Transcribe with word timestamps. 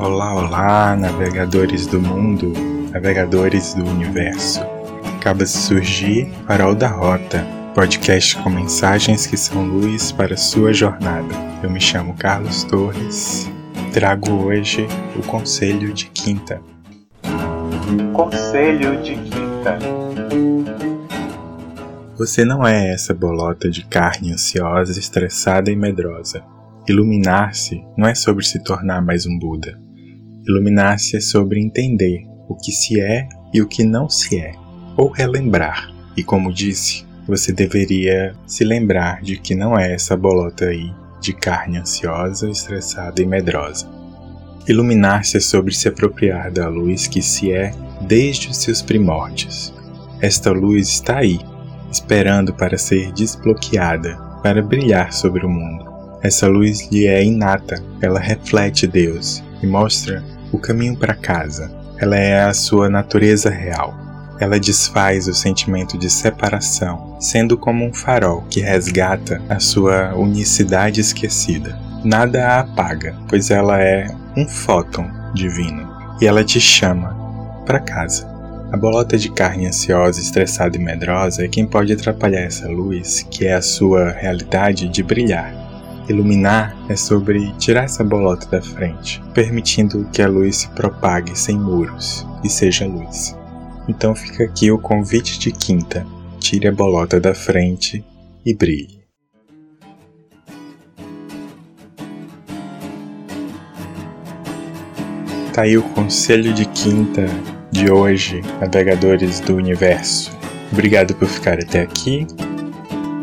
Olá, 0.00 0.34
olá, 0.34 0.96
navegadores 0.96 1.86
do 1.86 2.00
mundo, 2.00 2.54
navegadores 2.90 3.74
do 3.74 3.84
universo. 3.84 4.62
Acaba 5.18 5.44
de 5.44 5.50
surgir 5.50 6.32
Farol 6.46 6.74
da 6.74 6.88
Rota, 6.88 7.46
podcast 7.74 8.34
com 8.38 8.48
mensagens 8.48 9.26
que 9.26 9.36
são 9.36 9.62
luz 9.62 10.10
para 10.10 10.38
sua 10.38 10.72
jornada. 10.72 11.34
Eu 11.62 11.68
me 11.68 11.78
chamo 11.78 12.14
Carlos 12.14 12.64
Torres. 12.64 13.46
Trago 13.92 14.32
hoje 14.46 14.88
o 15.18 15.22
Conselho 15.26 15.92
de 15.92 16.06
Quinta. 16.06 16.62
Conselho 18.14 19.02
de 19.02 19.16
Quinta. 19.16 19.78
Você 22.16 22.42
não 22.42 22.66
é 22.66 22.90
essa 22.90 23.12
bolota 23.12 23.68
de 23.68 23.84
carne 23.84 24.32
ansiosa, 24.32 24.98
estressada 24.98 25.70
e 25.70 25.76
medrosa. 25.76 26.42
Iluminar-se 26.88 27.84
não 27.98 28.08
é 28.08 28.14
sobre 28.14 28.46
se 28.46 28.64
tornar 28.64 29.02
mais 29.02 29.26
um 29.26 29.38
Buda. 29.38 29.89
Iluminar-se 30.48 31.16
é 31.16 31.20
sobre 31.20 31.60
entender 31.60 32.24
o 32.48 32.54
que 32.54 32.72
se 32.72 33.00
é 33.00 33.28
e 33.52 33.60
o 33.60 33.68
que 33.68 33.84
não 33.84 34.08
se 34.08 34.38
é, 34.38 34.52
ou 34.96 35.10
relembrar. 35.10 35.90
E 36.16 36.24
como 36.24 36.52
disse, 36.52 37.04
você 37.26 37.52
deveria 37.52 38.34
se 38.46 38.64
lembrar 38.64 39.20
de 39.22 39.36
que 39.36 39.54
não 39.54 39.78
é 39.78 39.92
essa 39.92 40.16
bolota 40.16 40.66
aí 40.66 40.92
de 41.20 41.34
carne 41.34 41.78
ansiosa, 41.78 42.48
estressada 42.48 43.20
e 43.20 43.26
medrosa. 43.26 43.86
Iluminar-se 44.66 45.36
é 45.36 45.40
sobre 45.40 45.74
se 45.74 45.88
apropriar 45.88 46.50
da 46.50 46.68
luz 46.68 47.06
que 47.06 47.20
se 47.20 47.52
é 47.52 47.74
desde 48.00 48.48
os 48.48 48.56
seus 48.56 48.80
primórdios. 48.80 49.74
Esta 50.22 50.50
luz 50.50 50.88
está 50.88 51.18
aí, 51.18 51.38
esperando 51.92 52.54
para 52.54 52.78
ser 52.78 53.12
desbloqueada, 53.12 54.16
para 54.42 54.62
brilhar 54.62 55.12
sobre 55.12 55.44
o 55.44 55.50
mundo. 55.50 55.84
Essa 56.22 56.46
luz 56.46 56.90
lhe 56.90 57.06
é 57.06 57.22
inata, 57.22 57.82
ela 58.00 58.18
reflete 58.18 58.86
Deus 58.86 59.42
e 59.62 59.66
mostra 59.66 60.24
o 60.52 60.58
caminho 60.58 60.96
para 60.96 61.14
casa. 61.14 61.70
Ela 61.98 62.16
é 62.16 62.42
a 62.42 62.54
sua 62.54 62.88
natureza 62.88 63.50
real. 63.50 63.94
Ela 64.40 64.58
desfaz 64.58 65.28
o 65.28 65.34
sentimento 65.34 65.98
de 65.98 66.08
separação, 66.08 67.16
sendo 67.20 67.58
como 67.58 67.84
um 67.84 67.92
farol 67.92 68.42
que 68.48 68.60
resgata 68.60 69.40
a 69.48 69.60
sua 69.60 70.14
unicidade 70.14 71.00
esquecida. 71.00 71.78
Nada 72.02 72.46
a 72.46 72.60
apaga, 72.60 73.14
pois 73.28 73.50
ela 73.50 73.82
é 73.82 74.06
um 74.36 74.48
fóton 74.48 75.10
divino 75.34 75.86
e 76.20 76.26
ela 76.26 76.42
te 76.42 76.58
chama 76.58 77.14
para 77.66 77.80
casa. 77.80 78.26
A 78.72 78.76
bolota 78.76 79.18
de 79.18 79.30
carne 79.30 79.66
ansiosa, 79.66 80.20
estressada 80.20 80.76
e 80.76 80.80
medrosa 80.80 81.44
é 81.44 81.48
quem 81.48 81.66
pode 81.66 81.92
atrapalhar 81.92 82.42
essa 82.42 82.68
luz, 82.68 83.26
que 83.28 83.46
é 83.46 83.54
a 83.54 83.62
sua 83.62 84.10
realidade, 84.10 84.88
de 84.88 85.02
brilhar. 85.02 85.52
Iluminar 86.08 86.76
é 86.88 86.96
sobre 86.96 87.52
tirar 87.52 87.84
essa 87.84 88.02
bolota 88.02 88.46
da 88.46 88.62
frente, 88.62 89.22
permitindo 89.32 90.08
que 90.12 90.22
a 90.22 90.28
luz 90.28 90.56
se 90.56 90.68
propague 90.70 91.38
sem 91.38 91.56
muros 91.56 92.26
e 92.42 92.48
seja 92.48 92.86
luz. 92.86 93.36
Então 93.88 94.14
fica 94.14 94.44
aqui 94.44 94.70
o 94.70 94.78
convite 94.78 95.38
de 95.38 95.52
quinta: 95.52 96.06
tire 96.38 96.68
a 96.68 96.72
bolota 96.72 97.20
da 97.20 97.34
frente 97.34 98.04
e 98.44 98.54
brilhe. 98.54 99.00
Tá 105.52 105.62
aí 105.62 105.76
o 105.76 105.82
conselho 105.82 106.54
de 106.54 106.64
quinta 106.66 107.26
de 107.70 107.90
hoje, 107.90 108.40
navegadores 108.60 109.40
do 109.40 109.56
universo. 109.56 110.30
Obrigado 110.72 111.14
por 111.14 111.28
ficar 111.28 111.58
até 111.58 111.82
aqui. 111.82 112.26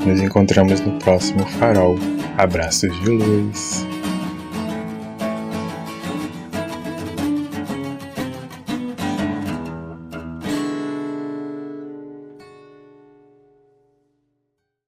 Nos 0.06 0.22
encontramos 0.22 0.80
no 0.82 1.00
próximo 1.00 1.46
farol 1.46 1.98
Abraços 2.38 2.94
de 3.04 3.10
luz. 3.10 3.97